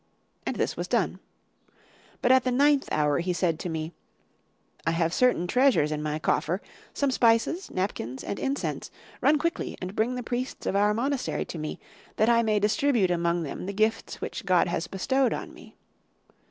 [0.47, 1.19] And this was done.
[2.23, 3.91] But at the ninth hour he said to me,
[4.87, 6.59] 'I have certain treasures in my coffer,
[6.91, 8.89] some spices, napkins and incense;
[9.21, 11.79] run quickly and bring the priests of our monastery to me,
[12.15, 15.75] that I may distribute among them the gifts which God has bestowed on me.